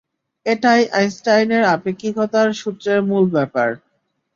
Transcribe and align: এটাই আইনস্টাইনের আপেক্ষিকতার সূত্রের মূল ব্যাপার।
এটাই 0.45 0.81
আইনস্টাইনের 0.93 1.63
আপেক্ষিকতার 1.75 2.47
সূত্রের 2.53 2.99
মূল 3.09 3.25
ব্যাপার। 3.35 3.69